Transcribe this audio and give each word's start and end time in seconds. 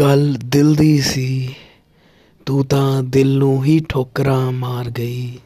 ਗੱਲ 0.00 0.36
ਦਿਲ 0.44 0.74
ਦੀ 0.74 1.00
ਸੀ 1.00 1.54
ਤੂੰ 2.46 2.64
ਤਾਂ 2.64 3.02
ਦਿਲ 3.02 3.38
ਨੂੰ 3.38 3.64
ਹੀ 3.64 3.80
ਠੋਕਰਾਂ 3.88 4.52
ਮਾਰ 4.52 4.90
ਗਈ। 4.90 5.38